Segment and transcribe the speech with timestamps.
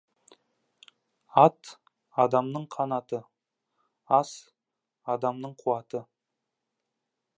[1.43, 1.59] Ат—
[2.23, 3.19] адамның қанаты,
[4.21, 4.33] ac—
[5.17, 6.03] адамның қуаты.